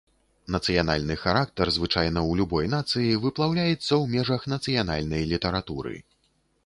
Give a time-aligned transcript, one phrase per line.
[0.53, 5.95] Нацыянальны характар звычайна ў любой нацыі выплаўляецца ў межах нацыянальнай літаратуры.